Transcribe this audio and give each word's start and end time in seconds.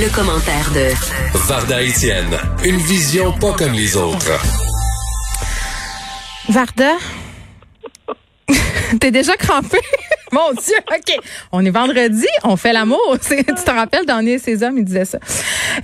Le, 0.00 0.14
commentaire 0.14 0.70
de 0.72 0.92
Varda 1.48 1.82
Etienne, 1.82 2.36
une 2.64 2.76
vision 2.76 3.32
pas 3.32 3.52
comme 3.52 3.72
les 3.72 3.96
autres. 3.96 4.30
Varda, 6.48 6.92
t'es 9.00 9.10
déjà 9.10 9.34
crampé? 9.34 9.78
Mon 10.32 10.52
Dieu, 10.52 10.76
OK. 10.90 11.16
On 11.50 11.64
est 11.64 11.70
vendredi, 11.70 12.26
on 12.44 12.56
fait 12.56 12.72
l'amour. 12.72 13.16
Tu 13.28 13.42
te 13.42 13.70
rappelles, 13.70 14.06
dans 14.06 14.24
et 14.24 14.38
ses 14.38 14.62
hommes, 14.62 14.78
il 14.78 14.84
disait 14.84 15.04
ça. 15.04 15.18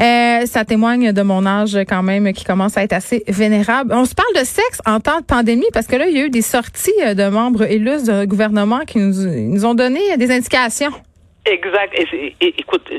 Euh, 0.01 0.47
ça 0.47 0.65
témoigne 0.65 1.13
de 1.13 1.23
mon 1.23 1.45
âge 1.47 1.77
quand 1.89 2.03
même 2.03 2.33
qui 2.33 2.45
commence 2.45 2.77
à 2.77 2.83
être 2.83 2.93
assez 2.93 3.25
vénérable. 3.27 3.93
On 3.95 4.05
se 4.05 4.15
parle 4.15 4.33
de 4.35 4.45
sexe 4.45 4.81
en 4.87 5.01
temps 5.01 5.21
de 5.21 5.25
pandémie 5.25 5.67
parce 5.73 5.87
que 5.87 5.97
là, 5.97 6.07
il 6.07 6.17
y 6.17 6.21
a 6.21 6.27
eu 6.27 6.31
des 6.31 6.43
sorties 6.43 6.93
de 7.01 7.29
membres 7.29 7.65
élus 7.65 8.05
du 8.05 8.27
gouvernement 8.27 8.81
qui 8.87 8.99
nous, 8.99 9.15
nous 9.25 9.65
ont 9.65 9.75
donné 9.75 10.17
des 10.17 10.31
indications. 10.31 10.93
Exact. 11.47 11.93
Et, 12.41 12.55
écoute, 12.59 12.91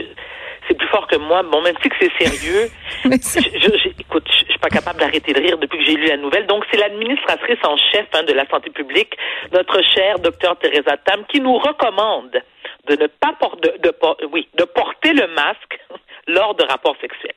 c'est 0.67 0.77
plus 0.77 0.87
fort 0.87 1.07
que 1.07 1.17
moi. 1.17 1.43
Bon, 1.43 1.61
même 1.61 1.75
si 1.81 1.89
que 1.89 1.95
c'est 1.99 2.11
sérieux, 2.23 2.69
je, 3.03 3.89
écoute, 3.99 4.27
je, 4.27 4.51
suis 4.51 4.59
pas 4.59 4.69
capable 4.69 4.99
d'arrêter 4.99 5.33
de 5.33 5.41
rire 5.41 5.57
depuis 5.57 5.77
que 5.79 5.85
j'ai 5.85 5.95
lu 5.95 6.07
la 6.07 6.17
nouvelle. 6.17 6.47
Donc, 6.47 6.65
c'est 6.71 6.77
l'administratrice 6.77 7.59
en 7.63 7.77
chef 7.77 8.07
hein, 8.13 8.23
de 8.23 8.33
la 8.33 8.47
santé 8.47 8.69
publique, 8.69 9.15
notre 9.51 9.81
chère 9.93 10.19
docteur 10.19 10.57
Teresa 10.57 10.97
Tam, 10.97 11.25
qui 11.27 11.39
nous 11.39 11.57
recommande 11.57 12.41
de 12.87 12.95
ne 12.95 13.07
pas 13.07 13.33
porter, 13.39 13.71
de, 13.79 13.93
oui, 14.31 14.47
de 14.55 14.63
porter 14.63 15.13
le 15.13 15.27
masque 15.27 15.79
lors 16.27 16.55
de 16.55 16.63
rapports 16.63 16.95
sexuels. 17.01 17.35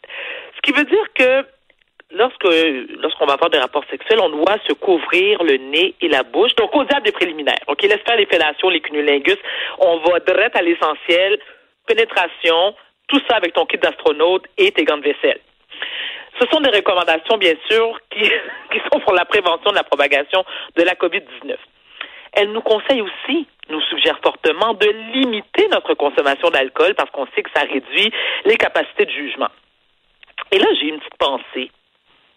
Ce 0.56 0.60
qui 0.62 0.72
veut 0.72 0.84
dire 0.84 1.06
que 1.14 1.46
lorsque 2.10 2.44
lorsqu'on 3.02 3.26
va 3.26 3.34
avoir 3.34 3.50
des 3.50 3.58
rapports 3.58 3.84
sexuels, 3.90 4.20
on 4.20 4.30
doit 4.30 4.56
se 4.66 4.72
couvrir 4.72 5.42
le 5.42 5.56
nez 5.56 5.94
et 6.00 6.08
la 6.08 6.22
bouche. 6.22 6.54
Donc, 6.56 6.74
au 6.74 6.84
diable 6.84 7.04
des 7.04 7.12
préliminaires. 7.12 7.62
OK, 7.66 7.82
laisse 7.82 8.00
faire 8.06 8.16
les 8.16 8.26
fellations, 8.26 8.68
les 8.68 8.80
cunnilingus. 8.80 9.38
On 9.78 9.98
va 9.98 10.20
direct 10.20 10.56
à 10.56 10.62
l'essentiel. 10.62 11.38
Pénétration, 11.86 12.74
tout 13.08 13.20
ça 13.28 13.36
avec 13.36 13.54
ton 13.54 13.66
kit 13.66 13.78
d'astronaute 13.78 14.44
et 14.56 14.70
tes 14.70 14.84
gants 14.84 14.98
de 14.98 15.02
vaisselle. 15.02 15.40
Ce 16.40 16.46
sont 16.48 16.60
des 16.60 16.70
recommandations, 16.70 17.36
bien 17.36 17.54
sûr, 17.68 17.98
qui, 18.10 18.20
qui 18.20 18.80
sont 18.92 19.00
pour 19.00 19.14
la 19.14 19.24
prévention 19.24 19.70
de 19.70 19.76
la 19.76 19.84
propagation 19.84 20.44
de 20.76 20.82
la 20.82 20.94
COVID-19. 20.94 21.56
Elle 22.34 22.52
nous 22.52 22.60
conseille 22.60 23.00
aussi, 23.00 23.46
nous 23.68 23.80
suggère 23.82 24.18
fortement, 24.22 24.74
de 24.74 24.88
limiter 25.14 25.66
notre 25.68 25.94
consommation 25.94 26.50
d'alcool 26.50 26.94
parce 26.94 27.10
qu'on 27.10 27.26
sait 27.34 27.42
que 27.42 27.50
ça 27.54 27.62
réduit 27.62 28.12
les 28.44 28.56
capacités 28.56 29.06
de 29.06 29.10
jugement. 29.10 29.48
Et 30.52 30.58
là, 30.58 30.66
j'ai 30.78 30.88
une 30.88 30.98
petite 30.98 31.16
pensée 31.18 31.70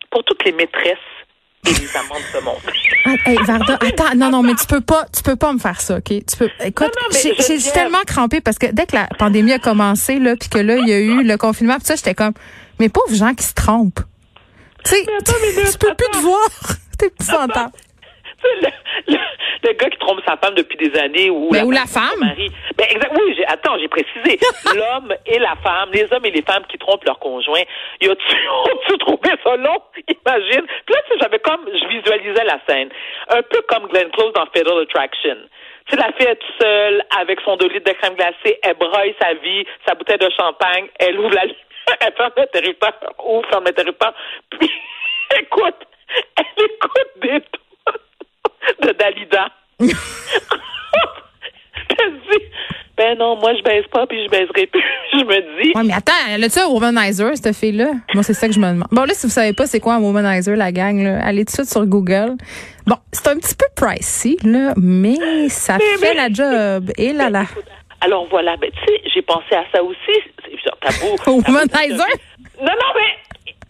pour 0.10 0.24
toutes 0.24 0.44
les 0.46 0.54
maîtresses 0.54 0.98
et 1.66 1.74
les 1.74 1.98
amants 1.98 2.16
de 2.16 2.38
ce 2.40 2.44
monde. 2.44 2.58
Ah, 3.06 3.44
Varda, 3.46 3.80
attends, 3.82 4.16
non, 4.16 4.30
non, 4.30 4.44
mais 4.44 4.54
tu 4.56 4.66
peux 4.66 4.82
pas, 4.82 5.06
tu 5.16 5.24
peux 5.24 5.36
pas 5.36 5.54
me 5.54 5.60
faire 5.60 5.80
ça, 5.82 5.98
ok? 5.98 6.06
Tu 6.06 6.38
peux, 6.38 6.50
écoute, 6.64 6.92
j'ai 7.22 7.72
tellement 7.72 8.02
crampé 8.06 8.42
parce 8.42 8.58
que 8.58 8.68
dès 8.68 8.86
que 8.86 8.96
la 8.96 9.08
pandémie 9.18 9.54
a 9.54 9.60
commencé, 9.60 10.20
là, 10.20 10.36
puis 10.36 10.50
que 10.50 10.60
là, 10.60 10.78
il 10.78 10.88
y 10.88 10.94
a 10.94 11.00
eu 11.00 11.24
le 11.24 11.38
confinement, 11.38 11.78
puis 11.78 11.86
ça, 11.86 11.96
j'étais 11.96 12.16
comme, 12.16 12.34
mais 12.80 12.90
pauvres 12.90 13.14
gens 13.16 13.34
qui 13.34 13.44
se 13.44 13.54
trompent. 13.54 14.02
Tu 14.84 14.92
sais, 14.92 15.06
tu, 15.26 15.78
peux 15.78 15.94
plus 15.96 16.10
te 16.12 16.18
voir. 16.18 16.50
T'es 16.98 17.08
épouvantable. 17.08 17.72
Le, 19.08 19.14
le, 19.14 19.18
le, 19.64 19.74
gars 19.74 19.90
qui 19.90 19.98
trompe 19.98 20.20
sa 20.28 20.38
femme 20.38 20.54
depuis 20.56 20.78
des 20.78 20.98
années 21.00 21.30
ou, 21.30 21.50
ben, 21.50 21.60
la, 21.60 21.66
ou 21.66 21.72
la 21.72 21.86
femme. 21.86 22.20
Mari. 22.20 22.52
Ben, 22.78 22.86
exact, 22.90 23.12
oui, 23.16 23.34
j'ai, 23.36 23.46
attends, 23.46 23.78
j'ai 23.80 23.88
précisé. 23.88 24.40
L'homme 24.76 25.14
et 25.26 25.40
la 25.40 25.56
femme, 25.64 25.90
les 25.94 26.12
hommes 26.12 26.26
et 26.26 26.32
les 26.32 26.42
femmes 26.42 26.64
qui 26.70 26.78
trompent 26.78 27.06
leur 27.06 27.20
conjoint. 27.20 27.62
Y 28.02 28.10
a-tu, 28.10 28.98
trouvé 29.00 29.30
ça 29.44 29.56
long? 29.56 29.82
Imagine. 30.08 30.66
Puis 30.86 30.96
là, 30.96 31.02
j'avais 31.20 31.40
comme, 31.40 31.66
je 31.68 31.88
visualisais 31.88 32.44
la 32.44 32.60
scène. 32.68 32.90
Un 33.30 33.42
peu 33.42 33.62
comme 33.68 33.88
Glenn 33.88 34.10
Close 34.12 34.34
dans 34.34 34.46
Fatal 34.46 34.80
Attraction. 34.82 35.38
Tu 35.88 35.96
sais, 35.96 36.02
la 36.02 36.12
fille 36.14 36.28
est 36.28 36.36
toute 36.36 36.62
seule 36.62 37.04
avec 37.20 37.40
son 37.42 37.58
2 37.58 37.68
litres 37.70 37.92
de 37.92 37.98
crème 37.98 38.16
glacée, 38.16 38.60
elle 38.62 38.76
broye 38.76 39.14
sa 39.22 39.34
vie, 39.34 39.66
sa 39.88 39.96
bouteille 39.96 40.20
de 40.20 40.30
champagne, 40.40 40.88
elle 41.00 41.20
ouvre 41.20 41.34
la 41.34 41.44
elle 42.00 42.14
ferme 42.14 42.32
l'interrupteur, 42.38 42.94
ouvre, 43.26 43.48
ferme 43.50 43.66
l'interrupteur, 43.66 44.14
puis 44.52 44.72
écoute, 45.40 45.76
elle 46.38 46.66
écoute 46.66 47.12
des 47.18 47.42
de 48.82 48.92
Dalida. 48.94 49.50
dit, 49.80 49.90
ben 52.98 53.18
non, 53.18 53.36
moi 53.38 53.54
je 53.56 53.64
baisse 53.64 53.86
pas 53.92 54.06
puis 54.08 54.24
je 54.26 54.30
baiserai 54.30 54.68
plus. 54.68 54.84
je 55.14 55.18
me 55.26 55.64
dis. 55.64 55.72
Ouais, 55.76 55.84
mais 55.84 55.94
attends, 55.94 56.14
elle 56.30 56.44
a-tu 56.44 56.60
un 56.60 56.68
womanizer, 56.68 57.36
cette 57.36 57.56
fille-là? 57.56 57.92
Moi, 58.14 58.24
c'est 58.24 58.34
ça 58.34 58.48
que 58.48 58.54
je 58.54 58.60
me 58.60 58.68
demande. 58.68 58.88
Bon, 58.92 59.04
là, 59.04 59.14
si 59.14 59.26
vous 59.28 59.34
savez 59.34 59.54
pas 59.54 59.66
c'est 59.68 59.80
quoi 59.80 59.96
un 59.96 60.00
womanizer, 60.00 60.56
la 60.56 60.72
gang, 60.72 61.02
là, 61.02 61.20
allez 61.24 61.46
tout 61.46 61.52
de 61.52 61.52
suite 61.52 61.70
sur 61.70 61.86
Google. 61.86 62.36
Bon, 62.86 62.98
c'est 63.12 63.28
un 63.28 63.38
petit 63.38 63.56
peu 63.56 63.66
pricey, 63.76 64.38
là, 64.44 64.74
mais 64.78 65.50
ça 65.50 65.78
fait 66.00 66.14
la 66.14 66.30
job. 66.30 66.92
Et 66.98 67.14
là 67.14 67.30
là. 67.30 67.46
Alors 68.02 68.28
voilà, 68.30 68.58
ben 68.58 68.70
tu 68.72 68.80
sais, 68.86 69.02
j'ai 69.14 69.22
pensé 69.22 69.54
à 69.54 69.64
ça 69.72 69.84
aussi. 69.84 70.20
C'est 70.64 70.72
tabou. 70.80 71.16
womanizer? 71.48 72.08
Non, 72.60 72.72
non, 72.72 72.94
mais 72.96 73.16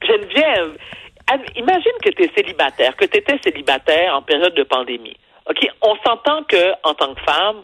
Geneviève, 0.08 0.72
imagine 1.56 1.92
que 2.04 2.10
tu 2.10 2.24
es 2.24 2.32
célibataire, 2.36 2.96
que 2.96 3.06
tu 3.06 3.18
étais 3.18 3.40
célibataire 3.44 4.16
en 4.16 4.22
période 4.22 4.54
de 4.56 4.64
pandémie. 4.64 5.18
OK? 5.50 5.68
On 5.82 5.96
s'entend 6.06 6.44
que 6.44 6.72
en 6.84 6.94
tant 6.94 7.14
que 7.14 7.22
femme, 7.22 7.64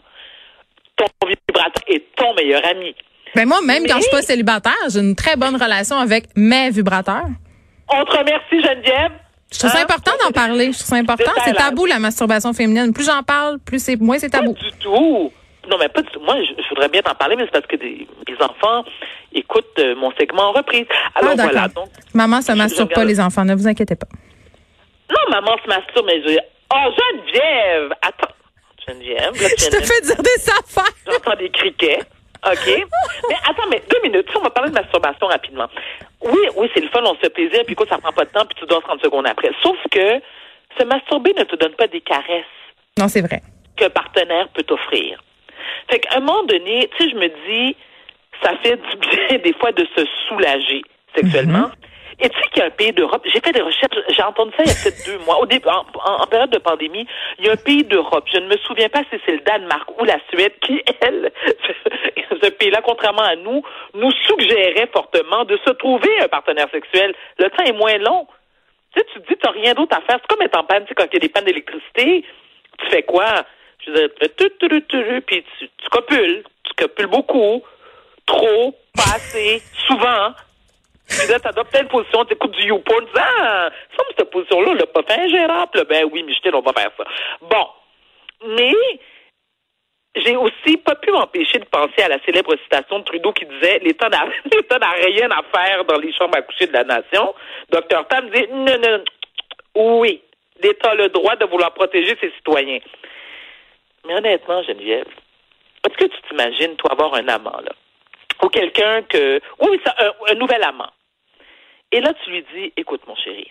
ton 0.96 1.06
vibrateur 1.26 1.82
est 1.86 2.04
ton 2.16 2.34
meilleur 2.34 2.64
ami. 2.66 2.94
Ben 3.34 3.46
moi, 3.46 3.60
même 3.64 3.86
quand 3.86 3.96
je 3.96 4.02
suis 4.02 4.10
pas 4.10 4.22
célibataire, 4.22 4.72
j'ai 4.90 5.00
une 5.00 5.14
très 5.14 5.36
bonne 5.36 5.54
relation 5.54 5.96
avec 5.96 6.24
mes 6.36 6.70
vibrateurs. 6.70 7.26
On 7.88 8.04
te 8.04 8.16
remercie, 8.16 8.60
Geneviève. 8.62 9.12
Je 9.52 9.58
trouve 9.58 9.70
ça 9.70 9.78
hein? 9.78 9.82
important 9.82 10.12
d'en 10.22 10.30
parler. 10.30 10.72
Je 10.72 10.78
trouve 10.78 10.88
ça 10.88 10.96
important. 10.96 11.30
C'est 11.44 11.54
tabou, 11.54 11.86
la 11.86 11.98
masturbation 11.98 12.52
féminine. 12.52 12.92
Plus 12.92 13.06
j'en 13.06 13.22
parle, 13.22 13.58
plus 13.58 13.82
c'est, 13.82 13.96
moins 13.96 14.18
c'est 14.18 14.30
tabou. 14.30 14.54
Pas 14.54 14.60
du 14.60 14.72
tout. 14.78 15.32
Non, 15.70 15.76
mais 15.78 15.88
pas 15.88 16.02
du 16.02 16.08
tout. 16.10 16.20
Moi, 16.20 16.36
je, 16.42 16.68
voudrais 16.70 16.88
bien 16.88 17.02
t'en 17.02 17.14
parler, 17.14 17.36
mais 17.36 17.44
c'est 17.44 17.52
parce 17.52 17.66
que 17.66 17.76
des, 17.76 18.06
mes 18.28 18.44
enfants 18.44 18.84
écoutent 19.32 19.78
euh, 19.78 19.94
mon 19.96 20.10
segment 20.12 20.50
en 20.50 20.52
reprise. 20.52 20.86
Alors 21.14 21.32
ah, 21.32 21.42
voilà. 21.42 21.68
Donc, 21.68 21.88
maman 22.18 22.42
se 22.42 22.52
masturbe 22.52 22.92
pas, 22.92 23.04
les 23.04 23.20
enfants. 23.20 23.44
Ne 23.44 23.54
vous 23.54 23.68
inquiétez 23.68 23.94
pas. 23.94 24.08
Non, 25.10 25.22
maman 25.30 25.56
se 25.62 25.68
masturbe, 25.68 26.06
mais 26.06 26.20
je. 26.22 26.38
Oh, 26.74 26.88
Geneviève! 26.98 27.92
Attends. 28.02 28.34
Geneviève. 28.86 29.34
je 29.34 29.70
te 29.70 29.80
fais 29.84 30.00
dire 30.02 30.22
des 30.22 30.50
affaires. 30.50 30.94
J'entends 31.06 31.36
des 31.38 31.50
criquets. 31.50 32.00
OK? 32.46 32.86
mais 33.28 33.36
attends, 33.48 33.68
mais 33.70 33.82
deux 33.90 34.00
minutes. 34.02 34.28
on 34.36 34.42
va 34.42 34.50
parler 34.50 34.70
de 34.70 34.74
masturbation 34.74 35.26
rapidement. 35.26 35.68
Oui, 36.22 36.40
oui, 36.56 36.70
c'est 36.74 36.80
le 36.80 36.88
fun, 36.88 37.00
on 37.04 37.14
se 37.14 37.20
fait 37.20 37.30
plaisir, 37.30 37.62
puis 37.64 37.72
écoute, 37.72 37.88
ça 37.88 37.98
prend 37.98 38.12
pas 38.12 38.24
de 38.24 38.30
temps, 38.30 38.44
puis 38.46 38.56
tu 38.58 38.66
dois 38.66 38.80
30 38.80 39.00
secondes 39.02 39.26
après. 39.26 39.50
Sauf 39.62 39.76
que 39.90 40.20
se 40.78 40.84
masturber 40.84 41.32
ne 41.36 41.44
te 41.44 41.56
donne 41.56 41.74
pas 41.74 41.86
des 41.86 42.00
caresses. 42.00 42.44
Non, 42.98 43.08
c'est 43.08 43.22
vrai. 43.22 43.42
Qu'un 43.76 43.90
partenaire 43.90 44.48
peut 44.54 44.62
t'offrir. 44.62 45.22
Fait 45.90 46.00
qu'à 46.00 46.18
un 46.18 46.20
moment 46.20 46.44
donné, 46.44 46.88
tu 46.96 47.04
sais, 47.04 47.10
je 47.10 47.16
me 47.16 47.28
dis, 47.48 47.76
ça 48.42 48.52
fait 48.62 48.76
du 48.76 48.96
bien 48.96 49.38
des 49.44 49.54
fois 49.54 49.72
de 49.72 49.86
se 49.96 50.04
soulager 50.28 50.82
sexuellement. 51.14 51.68
Mm-hmm. 51.68 51.87
Et 52.20 52.28
tu 52.28 52.36
sais 52.36 52.48
qu'il 52.48 52.58
y 52.58 52.62
a 52.62 52.66
un 52.66 52.70
pays 52.70 52.92
d'Europe, 52.92 53.22
j'ai 53.32 53.40
fait 53.40 53.52
des 53.52 53.60
recherches, 53.60 53.96
j'ai 54.08 54.22
entendu 54.22 54.50
ça 54.56 54.64
il 54.64 54.68
y 54.68 54.72
a 54.72 54.74
peut-être 54.74 55.06
deux 55.06 55.18
mois, 55.24 55.38
au 55.38 55.46
début, 55.46 55.68
en, 55.68 56.26
période 56.26 56.50
de 56.50 56.58
pandémie, 56.58 57.06
il 57.38 57.46
y 57.46 57.48
a 57.48 57.52
un 57.52 57.56
pays 57.56 57.84
d'Europe, 57.84 58.24
je 58.32 58.38
ne 58.38 58.48
me 58.48 58.56
souviens 58.58 58.88
pas 58.88 59.02
si 59.10 59.20
c'est 59.24 59.32
le 59.32 59.40
Danemark 59.40 59.88
ou 60.00 60.04
la 60.04 60.18
Suède, 60.28 60.52
qui, 60.60 60.82
elle, 61.00 61.30
ce 62.42 62.50
pays-là, 62.50 62.80
contrairement 62.82 63.22
à 63.22 63.36
nous, 63.36 63.62
nous 63.94 64.10
suggérait 64.26 64.88
fortement 64.92 65.44
de 65.44 65.58
se 65.64 65.70
trouver 65.70 66.10
un 66.20 66.28
partenaire 66.28 66.68
sexuel. 66.72 67.14
Le 67.38 67.50
temps 67.50 67.64
est 67.64 67.72
moins 67.72 67.98
long. 67.98 68.26
Tu 68.94 69.00
sais, 69.00 69.06
tu 69.12 69.20
te 69.20 69.28
dis, 69.28 69.38
t'as 69.40 69.50
rien 69.50 69.74
d'autre 69.74 69.96
à 69.96 70.00
faire. 70.00 70.18
C'est 70.20 70.26
comme 70.28 70.44
être 70.44 70.58
en 70.58 70.64
panne, 70.64 70.82
tu 70.82 70.88
sais, 70.88 70.94
quand 70.94 71.06
il 71.12 71.14
y 71.14 71.16
a 71.16 71.20
des 71.20 71.28
pannes 71.28 71.44
d'électricité, 71.44 72.24
tu 72.78 72.86
fais 72.90 73.02
quoi? 73.02 73.44
Je 73.84 73.90
veux 73.92 74.08
dire, 74.08 75.22
puis 75.26 75.44
tu, 75.58 75.68
tu 75.68 75.88
copules, 75.90 76.42
tu 76.64 76.74
copules 76.74 77.06
beaucoup, 77.06 77.62
trop, 78.26 78.74
pas 78.94 79.14
assez, 79.14 79.62
souvent. 79.86 80.32
Là, 81.28 81.40
t'adoptes 81.40 81.72
telle 81.72 81.88
position, 81.88 82.24
t'écoutes 82.24 82.52
du 82.52 82.66
YouPorn, 82.66 83.06
tu 83.06 83.12
dis, 83.12 83.20
ah, 83.20 83.70
ça, 83.96 84.04
cette 84.16 84.30
position-là, 84.30 84.74
l'a 84.74 84.86
pas 84.86 85.02
fait 85.02 85.20
ingérable. 85.20 85.84
Ben 85.88 86.04
oui, 86.12 86.22
Michel, 86.22 86.54
on 86.54 86.60
va 86.60 86.72
faire 86.72 86.90
ça. 86.96 87.04
Bon. 87.40 87.66
Mais, 88.46 88.72
j'ai 90.16 90.36
aussi 90.36 90.76
pas 90.76 90.94
pu 90.96 91.10
m'empêcher 91.10 91.58
de 91.58 91.64
penser 91.64 92.02
à 92.02 92.08
la 92.08 92.18
célèbre 92.24 92.54
citation 92.62 92.98
de 92.98 93.04
Trudeau 93.04 93.32
qui 93.32 93.46
disait 93.46 93.78
l'État 93.82 94.08
n'a, 94.08 94.26
rien 94.26 95.30
à 95.30 95.42
faire 95.54 95.84
dans 95.84 95.98
les 95.98 96.12
chambres 96.12 96.36
à 96.36 96.42
coucher 96.42 96.66
de 96.66 96.72
la 96.72 96.84
nation. 96.84 97.34
Docteur 97.70 98.06
Tam 98.08 98.28
dit 98.30 98.46
non, 98.50 98.78
non, 98.78 99.04
oui, 99.74 100.22
l'État 100.62 100.90
a 100.90 100.94
le 100.94 101.08
droit 101.08 101.36
de 101.36 101.46
vouloir 101.46 101.72
protéger 101.72 102.16
ses 102.20 102.30
citoyens. 102.32 102.80
Mais 104.06 104.14
honnêtement, 104.14 104.62
Geneviève, 104.62 105.08
est-ce 105.86 105.96
que 105.96 106.04
tu 106.04 106.22
t'imagines, 106.28 106.76
toi, 106.76 106.92
avoir 106.92 107.14
un 107.14 107.28
amant, 107.28 107.60
là? 107.64 107.72
ou 108.42 108.48
quelqu'un 108.48 109.02
que, 109.02 109.40
oui, 109.60 109.80
ça, 109.84 109.94
un 110.28 110.34
nouvel 110.34 110.62
amant? 110.62 110.90
Et 111.92 112.00
là, 112.00 112.12
tu 112.22 112.30
lui 112.30 112.44
dis, 112.54 112.72
écoute, 112.76 113.06
mon 113.06 113.16
chéri, 113.16 113.50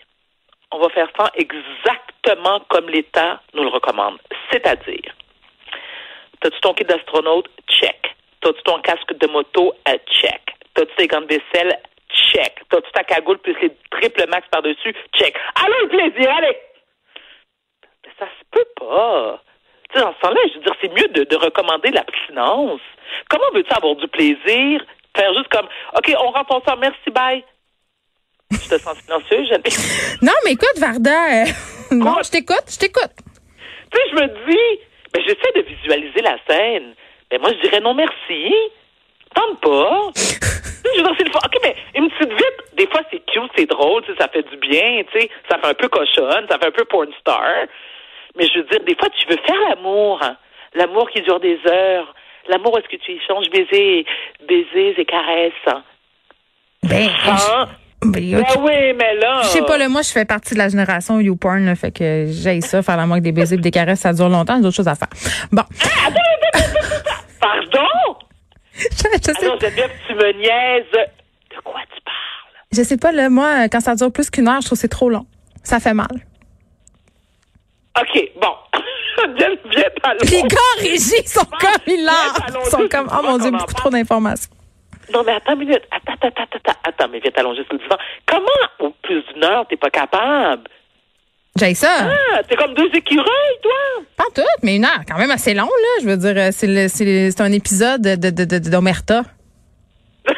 on 0.70 0.78
va 0.78 0.88
faire 0.90 1.08
ça 1.18 1.30
exactement 1.34 2.60
comme 2.68 2.88
l'État 2.88 3.40
nous 3.54 3.62
le 3.62 3.68
recommande. 3.68 4.18
C'est-à-dire, 4.50 5.14
t'as-tu 6.40 6.60
ton 6.60 6.74
kit 6.74 6.84
d'astronaute? 6.84 7.48
Check. 7.68 8.14
T'as-tu 8.40 8.62
ton 8.62 8.80
casque 8.80 9.12
de 9.18 9.26
moto? 9.26 9.72
Euh, 9.88 9.98
check. 10.06 10.42
T'as-tu 10.74 10.94
tes 10.96 11.06
gants 11.08 11.22
de 11.22 11.26
vaisselle? 11.26 11.80
Check. 12.10 12.60
T'as-tu 12.68 12.90
ta 12.92 13.02
cagoule 13.02 13.38
plus 13.38 13.56
les 13.60 13.72
triple 13.90 14.28
max 14.28 14.46
par-dessus? 14.48 14.94
Check. 15.14 15.36
Allez, 15.56 15.82
le 15.82 15.88
plaisir, 15.88 16.36
allez! 16.36 16.56
Mais 18.04 18.12
ça 18.18 18.26
se 18.26 18.44
peut 18.50 18.68
pas. 18.76 19.42
Tu 19.90 19.98
sais, 19.98 20.04
dans 20.04 20.14
ce 20.14 20.20
temps-là, 20.20 20.40
je 20.48 20.54
veux 20.58 20.64
dire, 20.64 20.74
c'est 20.80 20.92
mieux 20.92 21.08
de, 21.08 21.24
de 21.24 21.36
recommander 21.36 21.90
l'abstinence. 21.90 22.80
Comment 23.28 23.50
veux-tu 23.54 23.74
avoir 23.74 23.96
du 23.96 24.06
plaisir? 24.06 24.84
Faire 25.16 25.34
juste 25.34 25.48
comme, 25.48 25.66
OK, 25.96 26.14
on 26.20 26.30
rentre 26.30 26.54
ensemble, 26.54 26.82
merci, 26.82 27.10
bye. 27.10 27.42
Je 28.50 28.68
te 28.76 28.78
sens 28.80 28.96
silencieux, 29.04 29.44
je 29.50 30.16
Non, 30.26 30.32
mais 30.44 30.52
écoute, 30.52 30.78
Varda, 30.78 31.42
euh, 31.42 31.44
non, 31.92 32.16
je 32.24 32.30
t'écoute, 32.30 32.64
je 32.68 32.78
t'écoute. 32.78 33.12
Tu 33.92 33.98
sais, 33.98 34.04
je 34.10 34.14
me 34.16 34.26
dis, 34.50 34.80
ben, 35.12 35.22
j'essaie 35.22 35.52
de 35.56 35.62
visualiser 35.62 36.20
la 36.22 36.36
scène. 36.48 36.94
Ben, 37.30 37.40
moi, 37.40 37.50
je 37.52 37.60
dirais 37.68 37.80
non 37.80 37.94
merci. 37.94 38.52
Tente 39.34 39.60
pas. 39.60 40.10
Je 40.94 41.02
veux 41.02 41.02
dire, 41.02 41.14
c'est 41.18 41.24
le. 41.24 41.30
OK, 41.30 41.58
mais 41.62 41.76
une 41.96 42.08
petite 42.08 42.30
vite, 42.32 42.76
des 42.78 42.86
fois, 42.86 43.02
c'est 43.10 43.18
cute, 43.26 43.50
c'est 43.54 43.66
drôle, 43.66 44.02
ça 44.18 44.26
fait 44.28 44.42
du 44.48 44.56
bien, 44.56 45.02
tu 45.12 45.20
sais, 45.20 45.30
ça 45.50 45.58
fait 45.58 45.66
un 45.66 45.74
peu 45.74 45.86
cochonne, 45.88 46.46
ça 46.48 46.58
fait 46.58 46.68
un 46.68 46.70
peu 46.70 46.84
porn 46.86 47.08
star. 47.20 47.44
Mais 48.36 48.46
je 48.46 48.58
veux 48.60 48.64
dire, 48.64 48.80
des 48.86 48.94
fois, 48.94 49.08
tu 49.10 49.26
veux 49.28 49.36
faire 49.44 49.60
l'amour. 49.68 50.18
hein. 50.22 50.36
L'amour 50.74 51.10
qui 51.10 51.20
dure 51.20 51.40
des 51.40 51.58
heures. 51.66 52.14
L'amour, 52.48 52.78
est-ce 52.78 52.88
que 52.88 52.96
tu 53.02 53.12
échanges 53.12 53.50
baisers, 53.50 54.06
baisers 54.48 54.98
et 54.98 55.04
caresses? 55.04 55.52
hein? 55.66 55.82
Ben, 56.84 57.10
Hein? 57.26 57.68
Ben, 58.02 58.12
Ben 58.12 58.44
oui, 58.60 58.92
mais 58.96 59.14
là. 59.16 59.40
Je 59.42 59.48
sais 59.48 59.62
pas, 59.62 59.76
là, 59.76 59.88
moi, 59.88 60.02
je 60.02 60.10
fais 60.10 60.24
partie 60.24 60.54
de 60.54 60.58
la 60.58 60.68
génération 60.68 61.20
YouPorn, 61.20 61.64
là, 61.64 61.74
fait 61.74 61.90
que 61.90 62.26
j'ai 62.28 62.60
ça, 62.60 62.82
faire 62.82 62.96
la 62.96 63.06
moque 63.06 63.20
des 63.20 63.32
baisers 63.32 63.58
et 63.58 63.60
des 63.60 63.70
caresses, 63.70 64.00
ça 64.00 64.12
dure 64.12 64.28
longtemps, 64.28 64.56
j'ai 64.56 64.62
d'autres 64.62 64.76
choses 64.76 64.88
à 64.88 64.94
faire. 64.94 65.08
Bon. 65.50 65.62
Pardon? 67.40 68.16
je, 68.74 68.86
je 69.12 69.32
sais, 69.32 69.44
Alors, 69.44 69.60
Geneviève, 69.60 69.90
tu 70.06 70.14
me 70.14 70.32
niaises. 70.32 70.90
De 70.92 71.60
quoi 71.64 71.80
tu 71.94 72.00
parles? 72.04 72.14
je 72.72 72.82
sais 72.82 72.96
pas, 72.96 73.12
là, 73.12 73.28
moi, 73.30 73.68
quand 73.68 73.80
ça 73.80 73.94
dure 73.94 74.12
plus 74.12 74.30
qu'une 74.30 74.48
heure, 74.48 74.60
je 74.60 74.66
trouve 74.66 74.78
que 74.78 74.82
c'est 74.82 74.88
trop 74.88 75.10
long. 75.10 75.26
Ça 75.64 75.80
fait 75.80 75.94
mal. 75.94 76.08
OK, 78.00 78.30
bon. 78.40 78.54
Geneviève, 79.38 79.92
allons. 80.04 80.18
Les 80.30 80.42
gars 80.42 81.26
sont 81.26 81.44
comme 81.44 81.70
allons-y, 81.76 82.64
Ils 82.64 82.70
sont 82.70 82.88
comme, 82.88 83.08
oh 83.10 83.22
mon 83.22 83.34
on 83.34 83.38
Dieu, 83.38 83.50
beaucoup 83.50 83.74
trop 83.74 83.90
d'informations. 83.90 84.50
Non, 85.12 85.22
mais 85.24 85.32
attends 85.32 85.52
une 85.54 85.60
minute. 85.60 85.82
Attends, 85.90 86.12
attends, 86.14 86.28
attends, 86.42 86.58
attends. 86.64 86.78
Attends, 86.84 87.08
mais 87.10 87.20
viens 87.20 87.30
t'allonger 87.30 87.64
sur 87.64 87.72
le 87.74 87.78
divan. 87.78 87.96
Comment, 88.26 88.46
au 88.80 88.90
plus 89.02 89.22
d'une 89.32 89.44
heure, 89.44 89.66
t'es 89.68 89.76
pas 89.76 89.90
capable? 89.90 90.68
J'ai 91.58 91.74
ça. 91.74 92.08
Ah, 92.34 92.42
t'es 92.44 92.54
comme 92.56 92.74
deux 92.74 92.88
écureuils, 92.94 93.58
toi. 93.62 93.72
Pas 94.16 94.24
tout, 94.34 94.46
mais 94.62 94.76
une 94.76 94.84
heure, 94.84 95.00
quand 95.08 95.18
même 95.18 95.30
assez 95.30 95.54
long, 95.54 95.64
là. 95.66 96.02
Je 96.02 96.06
veux 96.06 96.16
dire, 96.16 96.34
euh, 96.36 96.48
c'est 96.52 96.66
le- 96.68 96.88
c'est 96.88 97.40
un 97.40 97.52
épisode 97.52 98.02
de, 98.02 98.30
de, 98.30 98.44
de, 98.44 98.58
d'Omerta. 98.70 99.22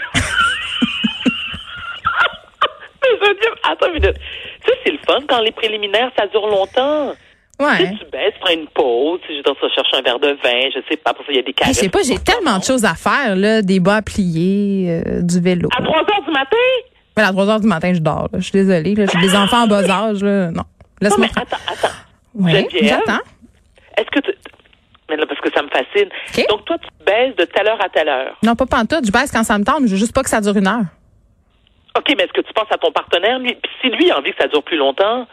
Attends 3.64 3.86
une 3.88 3.94
minute. 3.94 4.16
Tu 4.64 4.70
sais, 4.70 4.78
c'est 4.84 4.92
le 4.92 4.98
fun 5.06 5.18
quand 5.28 5.40
les 5.40 5.52
préliminaires, 5.52 6.10
ça 6.18 6.26
dure 6.26 6.46
longtemps. 6.46 7.14
Ouais. 7.60 7.90
tu 7.98 8.04
baisses, 8.10 8.34
prends 8.40 8.52
une 8.52 8.66
pause, 8.68 9.20
je 9.28 9.42
dois 9.42 9.54
chercher 9.74 9.96
un 9.98 10.02
verre 10.02 10.18
de 10.18 10.28
vin, 10.42 10.70
je 10.74 10.80
sais 10.90 10.96
pas, 10.96 11.12
pour 11.12 11.24
ça, 11.26 11.30
il 11.32 11.36
y 11.36 11.40
a 11.40 11.42
des 11.42 11.52
caresses. 11.52 11.76
je 11.76 11.80
sais 11.80 11.88
pas, 11.90 11.98
j'ai 12.02 12.18
tellement 12.18 12.58
de 12.58 12.64
choses 12.64 12.84
à 12.84 12.94
faire, 12.94 13.36
là. 13.36 13.60
Des 13.62 13.80
bas 13.80 13.96
à 13.96 14.02
plier, 14.02 15.02
euh, 15.06 15.20
du 15.22 15.40
vélo. 15.40 15.68
À 15.76 15.82
3 15.82 15.96
heures 15.98 16.24
du 16.26 16.30
matin? 16.32 16.56
Mais 17.16 17.22
à 17.22 17.32
3 17.32 17.50
heures 17.50 17.60
du 17.60 17.66
matin, 17.66 17.92
je 17.92 18.00
dors. 18.00 18.28
là. 18.32 18.38
Je 18.38 18.44
suis 18.44 18.52
désolée. 18.52 18.94
là. 18.94 19.04
J'ai 19.12 19.20
des 19.20 19.36
enfants 19.36 19.64
en 19.64 19.66
bas 19.66 19.88
âge. 19.88 20.22
Là. 20.22 20.50
Non. 20.50 20.62
Laisse-moi 21.02 21.26
attends, 21.36 21.56
attends. 21.70 21.94
Oui, 22.34 22.66
j'attends. 22.82 23.20
Est-ce 23.96 24.10
que 24.10 24.20
tu... 24.20 24.32
Mais 25.10 25.16
là, 25.16 25.26
parce 25.26 25.40
que 25.40 25.50
ça 25.52 25.62
me 25.62 25.68
fascine. 25.68 26.08
Donc, 26.48 26.64
toi, 26.64 26.76
tu 26.78 26.88
baisses 27.04 27.34
de 27.36 27.44
telle 27.44 27.66
heure 27.66 27.84
à 27.84 27.88
telle 27.88 28.08
heure. 28.08 28.36
Non, 28.44 28.54
pas 28.54 28.66
pantoute. 28.66 29.04
Je 29.04 29.10
baisse 29.10 29.32
quand 29.32 29.42
ça 29.42 29.58
me 29.58 29.64
tente. 29.64 29.80
mais 29.80 29.88
Je 29.88 29.92
veux 29.94 29.98
juste 29.98 30.14
pas 30.14 30.22
que 30.22 30.30
ça 30.30 30.40
dure 30.40 30.56
une 30.56 30.68
heure. 30.68 30.84
OK, 31.98 32.14
mais 32.16 32.22
est-ce 32.24 32.32
que 32.32 32.40
tu 32.42 32.52
penses 32.54 32.70
à 32.70 32.78
ton 32.78 32.92
partenaire, 32.92 33.38
lui? 33.40 33.54
Puis 33.60 33.72
si 33.82 33.88
lui 33.88 34.10
a 34.12 34.18
envie 34.18 34.30
que 34.30 34.36
ça 34.40 34.46
dure 34.46 34.62
plus 34.62 34.76
longtemps, 34.76 35.26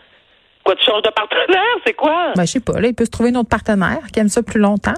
quoi, 0.68 0.76
tu 0.76 0.84
changes 0.86 1.02
de 1.04 1.10
partenaire? 1.10 1.76
C'est 1.86 1.94
quoi? 1.94 2.34
Ben, 2.36 2.46
je 2.46 2.52
sais 2.52 2.60
pas. 2.60 2.80
Là, 2.80 2.88
il 2.90 2.94
peut 2.94 3.06
se 3.06 3.10
trouver 3.12 3.30
un 3.30 3.36
autre 3.36 3.50
partenaire 3.50 4.00
qui 4.12 4.20
aime 4.20 4.28
ça 4.30 4.44
plus 4.44 4.60
longtemps. 4.60 4.94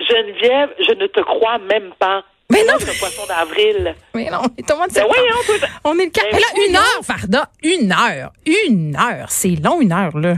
Geneviève, 0.00 0.70
je 0.86 0.92
ne 0.92 1.06
te 1.06 1.20
crois 1.20 1.58
même 1.58 1.92
pas. 1.98 2.22
Mais 2.50 2.62
non. 2.64 2.74
C'est 2.78 2.90
un 2.90 2.98
poisson 2.98 3.22
d'avril. 3.26 3.94
Mais 4.14 4.30
non, 4.30 4.38
mais 4.42 4.62
tout 4.62 4.74
le 4.74 4.78
monde 4.78 4.88
Ben 4.94 5.02
toi, 5.04 5.58
ça- 5.58 5.66
On 5.84 5.98
est 5.98 6.04
le 6.04 6.10
cas. 6.10 6.22
Mais 6.32 6.38
là, 6.38 6.46
une 6.68 6.76
heure, 6.76 7.02
Varda. 7.02 7.48
Une 7.62 7.92
heure. 7.92 8.32
Une 8.68 8.96
heure. 8.96 9.26
C'est 9.30 9.56
long, 9.62 9.80
une 9.80 9.92
heure, 9.92 10.16
là. 10.16 10.34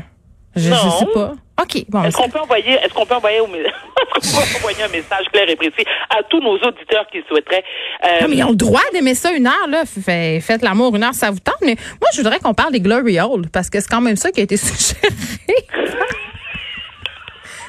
Je, 0.56 0.62
je 0.62 0.70
Non. 0.70 0.90
sais 0.98 1.06
pas. 1.12 1.32
OK. 1.60 1.84
Bon, 1.88 2.04
Est-ce 2.04 2.16
qu'on 2.16 2.28
peut 2.28 2.38
envoyer, 2.38 2.74
est-ce 2.74 2.94
qu'on 2.94 3.04
peut 3.06 3.14
envoyer, 3.16 3.40
au, 3.40 3.48
mé- 3.48 3.58
est-ce 4.16 4.32
qu'on 4.34 4.40
peut 4.40 4.56
envoyer 4.58 4.82
un 4.84 4.88
message 4.88 5.26
clair 5.32 5.48
et 5.48 5.56
précis 5.56 5.84
à 6.10 6.22
tous 6.22 6.40
nos 6.40 6.56
auditeurs 6.56 7.06
qui 7.10 7.22
souhaiteraient. 7.28 7.64
euh, 8.04 8.20
Non, 8.22 8.28
mais 8.28 8.36
ils 8.36 8.44
ont 8.44 8.50
le 8.50 8.56
droit 8.56 8.80
d'aimer 8.92 9.14
ça 9.14 9.32
une 9.32 9.46
heure, 9.46 9.66
là. 9.68 9.82
Fait- 9.84 10.40
faites 10.40 10.62
l'amour 10.62 10.94
une 10.94 11.02
heure, 11.04 11.14
ça 11.14 11.30
vous 11.30 11.40
tente. 11.40 11.56
Mais 11.62 11.74
moi, 12.00 12.08
je 12.12 12.18
voudrais 12.18 12.38
qu'on 12.38 12.54
parle 12.54 12.72
des 12.72 12.80
Glory 12.80 13.18
Hole, 13.20 13.48
parce 13.52 13.68
que 13.70 13.80
c'est 13.80 13.88
quand 13.88 14.00
même 14.00 14.16
ça 14.16 14.30
qui 14.30 14.40
a 14.40 14.44
été 14.44 14.56
suggéré. 14.58 15.12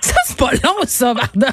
ça, 0.01 0.15
c'est 0.25 0.37
pas 0.37 0.51
long, 0.63 0.75
ça, 0.85 1.13
Varda. 1.13 1.49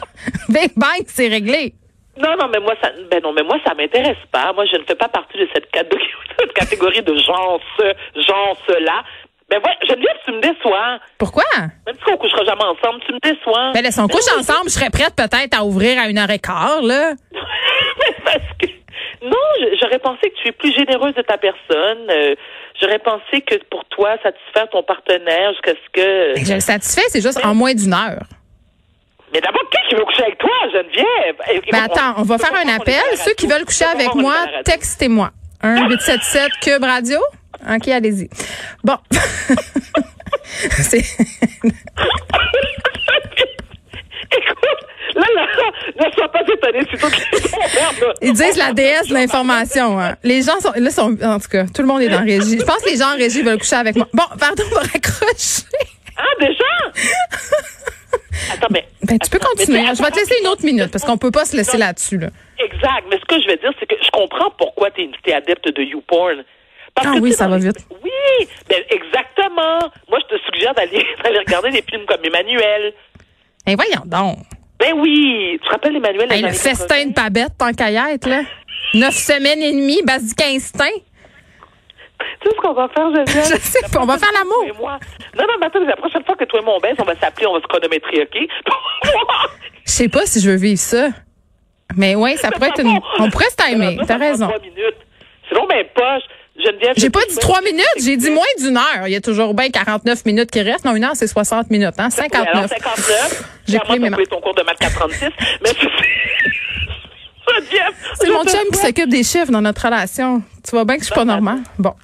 Big 0.48 0.72
bang, 0.76 1.04
c'est 1.06 1.28
réglé. 1.28 1.74
Non, 2.18 2.34
non, 2.40 2.48
mais 2.50 2.60
moi, 2.60 2.74
ça, 2.82 2.90
ben 3.10 3.20
non, 3.22 3.32
mais 3.32 3.42
moi, 3.42 3.58
ça 3.66 3.74
m'intéresse 3.74 4.16
pas. 4.32 4.52
Moi, 4.54 4.64
je 4.72 4.78
ne 4.78 4.84
fais 4.84 4.94
pas 4.94 5.08
partie 5.08 5.36
de 5.38 5.46
cette, 5.52 5.70
catégorie 6.54 7.02
de 7.02 7.14
gens, 7.18 7.58
ce, 7.78 7.82
gens, 8.22 8.56
cela. 8.66 9.02
Ben 9.48 9.58
ouais, 9.58 9.76
Geneviève, 9.88 10.16
tu 10.24 10.32
me 10.32 10.40
déçois. 10.40 10.98
Pourquoi? 11.18 11.44
Même 11.86 11.94
si 11.94 12.12
on 12.12 12.16
couchera 12.16 12.44
jamais 12.44 12.64
ensemble, 12.64 13.00
tu 13.06 13.12
me 13.12 13.20
déçois. 13.20 13.70
Ben 13.74 13.90
si 13.90 14.00
on 14.00 14.08
couche 14.08 14.26
ensemble, 14.36 14.64
je 14.68 14.70
serais 14.74 14.90
prête 14.90 15.14
peut-être 15.14 15.56
à 15.56 15.64
ouvrir 15.64 16.00
à 16.00 16.08
une 16.08 16.18
heure 16.18 16.30
et 16.30 16.40
quart, 16.40 16.82
là. 16.82 17.12
Mais 17.32 18.16
parce 18.24 18.42
que 18.58 18.66
non, 19.22 19.76
j'aurais 19.80 20.00
pensé 20.00 20.30
que 20.30 20.36
tu 20.42 20.48
es 20.48 20.52
plus 20.52 20.72
généreuse 20.74 21.14
de 21.14 21.22
ta 21.22 21.38
personne. 21.38 22.10
Euh, 22.10 22.34
j'aurais 22.80 22.98
pensé 22.98 23.40
que 23.42 23.54
pour 23.70 23.84
toi, 23.86 24.16
satisfaire 24.22 24.68
ton 24.70 24.82
partenaire 24.82 25.52
jusqu'à 25.52 25.72
ce 25.72 25.90
que. 25.92 26.34
Ben, 26.34 26.44
Je 26.44 26.54
le 26.54 26.60
satisfais, 26.60 27.08
c'est 27.08 27.22
juste 27.22 27.44
en 27.44 27.54
moins 27.54 27.72
d'une 27.72 27.94
heure. 27.94 28.24
Mais 29.32 29.40
d'abord, 29.40 29.62
qui 29.70 29.78
qui 29.88 29.94
veut 29.94 30.04
coucher 30.04 30.22
avec 30.24 30.38
toi, 30.38 30.50
Geneviève? 30.72 31.36
Eh, 31.52 31.60
Ben 31.70 31.84
attends, 31.84 32.14
on 32.18 32.22
va 32.22 32.38
faire 32.38 32.54
un 32.54 32.76
appel. 32.76 33.02
Ceux 33.14 33.34
qui 33.34 33.46
veulent 33.46 33.64
coucher 33.64 33.84
avec 33.84 34.14
moi, 34.14 34.34
textez-moi. 34.64 35.30
1 35.62 35.88
877 35.88 36.50
Cube 36.60 36.84
Radio. 36.84 37.18
OK, 37.68 37.88
allez-y. 37.88 38.28
Bon. 38.84 38.96
c'est 40.80 40.98
Écoute, 44.32 44.64
là, 45.14 45.26
là, 45.34 45.46
là, 45.96 46.06
ne 46.06 46.12
sois 46.12 46.28
pas 46.30 46.40
étonné, 46.42 46.86
c'est 46.90 46.98
toi. 46.98 47.08
Ils 48.20 48.32
disent 48.32 48.56
la 48.56 48.72
déesse 48.72 49.08
de 49.08 49.14
l'information. 49.14 49.98
Hein. 50.00 50.16
Les 50.22 50.42
gens 50.42 50.60
sont 50.60 50.72
là 50.76 50.90
sont 50.90 51.16
en 51.22 51.38
tout 51.38 51.48
cas, 51.48 51.64
tout 51.66 51.82
le 51.82 51.88
monde 51.88 52.02
est 52.02 52.08
dans 52.08 52.24
régie. 52.24 52.58
Je 52.58 52.64
pense 52.64 52.82
que 52.82 52.90
les 52.90 52.96
gens 52.96 53.14
en 53.14 53.16
régie 53.16 53.42
veulent 53.42 53.58
coucher 53.58 53.76
avec 53.76 53.96
moi. 53.96 54.08
Bon, 54.12 54.24
pardon, 54.38 54.62
on 54.70 54.74
va 54.74 54.80
raccrocher. 54.82 55.62
Ah, 56.16 56.22
déjà? 56.40 56.64
Attends, 58.52 58.68
mais. 58.70 58.86
Ben, 59.06 59.18
tu 59.18 59.30
peux 59.30 59.38
continuer. 59.38 59.80
Je 59.94 60.02
vais 60.02 60.10
te 60.10 60.16
laisser 60.18 60.34
une 60.42 60.48
autre 60.48 60.64
minute 60.64 60.90
parce 60.90 61.04
qu'on 61.04 61.18
peut 61.18 61.30
pas 61.30 61.44
se 61.44 61.56
laisser 61.56 61.76
là-dessus. 61.78 62.18
Là. 62.18 62.28
Exact. 62.58 63.04
Mais 63.10 63.18
ce 63.18 63.24
que 63.24 63.40
je 63.42 63.48
veux 63.48 63.56
dire, 63.56 63.70
c'est 63.78 63.86
que 63.86 63.94
je 64.02 64.10
comprends 64.10 64.50
pourquoi 64.58 64.90
tu 64.90 65.02
es, 65.26 65.32
adepte 65.32 65.68
de 65.74 65.82
YouPorn. 65.82 66.44
Parce 66.94 67.08
Ah 67.10 67.14
que, 67.16 67.20
oui, 67.20 67.32
ça 67.32 67.46
va 67.46 67.58
les- 67.58 67.66
vite. 67.66 67.86
Oui, 68.02 68.48
ben, 68.68 68.82
exactement. 68.90 69.78
Moi, 70.08 70.18
je 70.30 70.36
te 70.36 70.42
suggère 70.44 70.74
d'aller 70.76 71.04
regarder 71.38 71.70
des 71.70 71.82
films 71.82 72.06
comme 72.06 72.24
Emmanuel. 72.24 72.94
Ben 73.66 73.74
voyons 73.76 74.02
donc. 74.06 74.38
Ben 74.78 74.92
oui, 74.96 75.58
tu 75.60 75.66
te 75.66 75.72
rappelles 75.72 75.96
Emmanuel? 75.96 76.30
Hey, 76.30 76.42
le 76.42 76.48
festin 76.52 76.86
80? 76.86 77.06
de 77.06 77.12
Babette, 77.14 77.52
tant 77.58 77.72
qu'à 77.72 77.90
y 77.90 77.96
être, 77.96 78.28
là. 78.28 78.42
Neuf 78.94 79.14
semaines 79.14 79.60
et 79.62 79.72
demie, 79.72 80.02
basique 80.04 80.40
instinct. 80.42 80.84
Sais 82.46 82.54
ce 82.54 82.60
qu'on 82.60 82.74
va 82.74 82.88
faire, 82.88 83.10
Geneviève? 83.12 83.44
Je 83.54 83.58
sais 83.60 83.98
on 83.98 84.06
va 84.06 84.18
faire 84.18 84.30
l'amour. 84.32 84.64
Moi. 84.78 84.98
Non, 85.36 85.42
non, 85.42 85.54
mais 85.58 85.66
attends, 85.66 85.80
la 85.80 85.96
prochaine 85.96 86.24
fois 86.24 86.36
que 86.36 86.44
toi 86.44 86.60
et 86.60 86.62
moi 86.62 86.74
on 86.76 86.80
baisse, 86.80 86.94
on 86.98 87.04
va 87.04 87.16
s'appeler, 87.16 87.46
on 87.46 87.54
va 87.54 87.60
se 87.60 87.66
chronométrer, 87.66 88.22
OK? 88.22 88.48
Je 89.84 89.90
sais 89.90 90.08
pas 90.08 90.26
si 90.26 90.40
je 90.40 90.50
veux 90.50 90.56
vivre 90.56 90.78
ça. 90.78 91.08
Mais 91.96 92.14
oui, 92.14 92.36
ça 92.36 92.52
pourrait 92.52 92.68
être 92.68 92.80
une. 92.80 92.98
On 93.18 93.30
pourrait 93.30 93.50
se 93.50 93.56
timer. 93.56 93.98
T'as 94.06 94.16
raison. 94.16 94.46
Minutes. 94.62 94.96
Sinon, 95.48 95.66
ben, 95.66 95.84
poche. 95.92 96.22
Geneviève. 96.56 96.94
J'ai 96.96 97.10
pas 97.10 97.20
dit 97.28 97.36
trois 97.36 97.60
minutes, 97.60 97.84
j'ai 98.00 98.16
dit 98.16 98.30
moins 98.30 98.44
d'une 98.58 98.76
heure. 98.76 99.06
Il 99.06 99.12
y 99.12 99.16
a 99.16 99.20
toujours 99.20 99.52
bien 99.52 99.68
49 99.68 100.24
minutes 100.24 100.50
qui 100.50 100.62
restent. 100.62 100.84
Non, 100.84 100.94
une 100.94 101.04
heure, 101.04 101.14
c'est 101.14 101.26
60 101.26 101.68
minutes, 101.70 101.94
hein? 101.98 102.08
Oui, 102.16 102.24
alors 102.32 102.68
59. 102.68 102.70
59. 102.70 103.60
J'ai 103.68 103.78
pris 103.80 103.98
mes 103.98 104.10
ton 104.26 104.40
cours 104.40 104.54
de 104.54 104.62
maths 104.62 104.78
436. 104.78 105.28
mais 105.62 105.70
c'est... 105.78 105.88
C'est 108.20 108.30
mon 108.30 108.44
chum 108.44 108.68
qui 108.72 108.78
s'occupe 108.78 109.08
des 109.08 109.22
chiffres 109.22 109.50
dans 109.50 109.62
notre 109.62 109.84
relation. 109.84 110.42
Tu 110.64 110.70
vois 110.72 110.84
bien 110.84 110.96
que 110.96 111.02
je 111.02 111.06
suis 111.06 111.14
pas 111.14 111.24
normale. 111.24 111.60
Bon. 111.78 111.94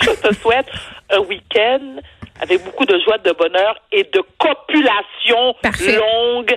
Je 0.00 0.10
te 0.28 0.34
souhaite 0.34 0.66
un 1.10 1.18
week-end 1.20 1.96
avec 2.40 2.64
beaucoup 2.64 2.84
de 2.86 2.98
joie, 3.04 3.18
de 3.18 3.32
bonheur 3.32 3.76
et 3.92 4.04
de 4.04 4.22
copulation 4.38 5.54
Parfait. 5.62 5.96
longue 5.96 6.56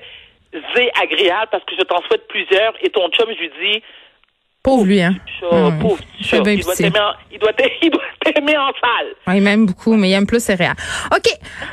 agréable 1.02 1.48
parce 1.52 1.64
que 1.66 1.76
je 1.78 1.84
t'en 1.84 2.02
souhaite 2.04 2.28
plusieurs 2.28 2.74
et 2.82 2.90
ton 2.90 3.10
chum, 3.10 3.28
je 3.34 3.40
lui 3.40 3.52
dis, 3.62 3.84
Pauvre 4.62 4.86
lui, 4.86 5.02
hein. 5.02 5.14
Hum, 5.52 5.78
pauvre 5.82 5.98
il 6.22 6.40
doit 6.40 6.44
pitié. 6.56 6.90
t'aimer 6.90 7.00
en, 7.00 7.12
il 7.34 7.38
doit 7.40 7.52
t'a- 7.52 7.66
il 7.82 7.90
doit 7.90 8.02
t'aimer 8.24 8.58
en 8.58 8.72
salle. 8.80 9.08
Ouais, 9.28 9.38
il 9.38 9.44
m'aime 9.44 9.66
beaucoup, 9.66 9.94
mais 9.96 10.10
il 10.10 10.14
aime 10.14 10.26
plus 10.26 10.42
céréales. 10.42 10.78
OK. 11.14 11.28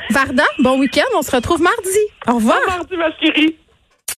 Varda, 0.09 0.43
bon 0.59 0.77
week-end. 0.77 1.05
On 1.15 1.21
se 1.21 1.33
retrouve 1.33 1.61
mardi. 1.61 1.99
Au 2.27 2.33
revoir. 2.35 2.59
Mardi, 2.67 2.97
ma 2.97 3.09
chérie. 3.17 3.55